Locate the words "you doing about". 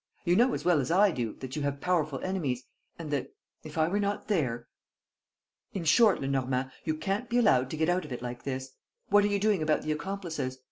9.27-9.83